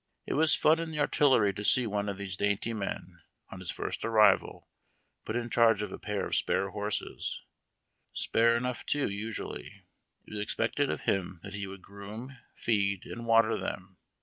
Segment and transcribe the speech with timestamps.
[0.25, 3.69] It was fun in the artillery to see one of these dainty nien, on his
[3.69, 4.67] first arrival,
[5.25, 7.43] put in charge of a pair of spare horses,—
[8.11, 9.83] spare enough, too, usually.
[10.25, 13.97] It was expected of him that he would groom, feed, and water them.